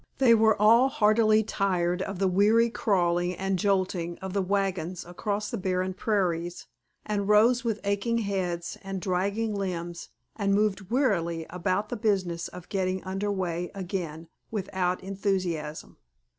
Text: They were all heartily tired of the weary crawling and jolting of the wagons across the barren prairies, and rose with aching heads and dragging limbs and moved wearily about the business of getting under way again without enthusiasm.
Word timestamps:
They 0.17 0.33
were 0.33 0.59
all 0.59 0.89
heartily 0.89 1.43
tired 1.43 2.01
of 2.01 2.17
the 2.17 2.27
weary 2.27 2.71
crawling 2.71 3.35
and 3.35 3.59
jolting 3.59 4.17
of 4.17 4.33
the 4.33 4.41
wagons 4.41 5.05
across 5.05 5.51
the 5.51 5.59
barren 5.59 5.93
prairies, 5.93 6.65
and 7.05 7.27
rose 7.27 7.63
with 7.63 7.79
aching 7.83 8.17
heads 8.17 8.79
and 8.81 8.99
dragging 8.99 9.53
limbs 9.53 10.09
and 10.35 10.55
moved 10.55 10.89
wearily 10.89 11.45
about 11.51 11.89
the 11.89 11.97
business 11.97 12.47
of 12.47 12.67
getting 12.69 13.03
under 13.03 13.31
way 13.31 13.69
again 13.75 14.27
without 14.49 15.03
enthusiasm. 15.03 15.97